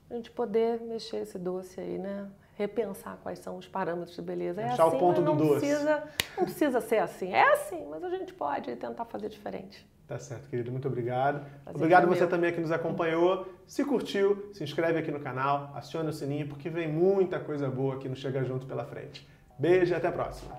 a 0.10 0.13
gente 0.15 0.29
poder 0.32 0.82
mexer 0.82 1.18
esse 1.18 1.39
doce 1.39 1.79
aí, 1.79 1.98
né? 1.98 2.27
Repensar 2.60 3.18
quais 3.24 3.39
são 3.39 3.56
os 3.56 3.70
parâmetros 3.70 4.18
de 4.18 4.22
beleza. 4.22 4.60
É 4.62 4.66
Achar 4.66 4.88
assim, 4.88 4.98
o 4.98 5.00
ponto 5.00 5.22
do 5.22 5.34
doce. 5.34 5.60
Precisa, 5.62 6.04
não 6.38 6.44
precisa 6.44 6.82
ser 6.82 6.98
assim. 6.98 7.32
É 7.32 7.54
assim, 7.54 7.88
mas 7.89 8.04
a 8.04 8.10
gente 8.10 8.34
pode 8.34 8.75
tentar 8.75 9.06
fazer 9.06 9.30
diferente. 9.30 9.88
Tá 10.06 10.20
certo, 10.20 10.50
querido. 10.50 10.70
Muito 10.70 10.86
obrigado. 10.86 11.39
Prazer 11.39 11.75
obrigado 11.75 12.08
você 12.10 12.20
meu. 12.20 12.30
também 12.30 12.51
que 12.51 12.60
nos 12.60 12.74
acompanhou. 12.74 13.48
Se 13.66 13.86
curtiu, 13.86 14.50
se 14.51 14.62
inscreve 14.62 15.00
aqui 15.00 15.10
no 15.10 15.22
canal, 15.22 15.72
acione 15.74 16.10
o 16.10 16.13
sininho, 16.13 16.50
porque 16.50 16.70
vem 16.70 16.89
muita 16.89 17.39
coisa 17.39 17.70
boa 17.70 17.96
aqui 17.96 18.10
no 18.10 18.16
Chega 18.18 18.44
Junto 18.44 18.66
pela 18.66 18.84
frente. 18.84 19.25
Beijo 19.58 19.94
e 19.94 19.96
até 19.96 20.10
a 20.10 20.12
próxima. 20.12 20.51